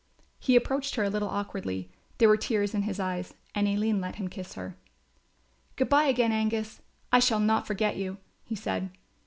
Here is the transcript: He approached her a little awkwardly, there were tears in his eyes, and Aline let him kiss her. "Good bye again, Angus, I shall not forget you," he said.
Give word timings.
He 0.39 0.55
approached 0.55 0.95
her 0.95 1.03
a 1.03 1.11
little 1.11 1.27
awkwardly, 1.29 1.91
there 2.17 2.27
were 2.27 2.35
tears 2.35 2.73
in 2.73 2.81
his 2.81 2.99
eyes, 2.99 3.35
and 3.53 3.67
Aline 3.67 4.01
let 4.01 4.15
him 4.15 4.29
kiss 4.29 4.55
her. 4.55 4.75
"Good 5.75 5.89
bye 5.89 6.05
again, 6.05 6.31
Angus, 6.31 6.81
I 7.11 7.19
shall 7.19 7.39
not 7.39 7.67
forget 7.67 7.97
you," 7.97 8.17
he 8.43 8.55
said. 8.55 8.89